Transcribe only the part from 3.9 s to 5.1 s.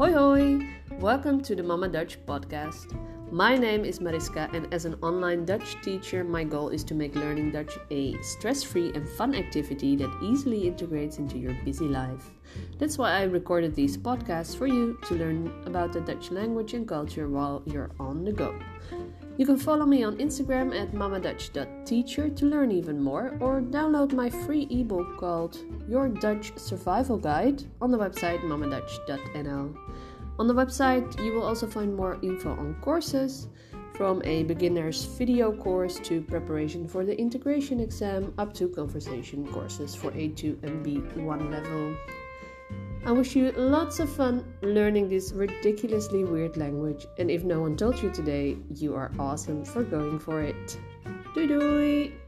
Mariska, and as an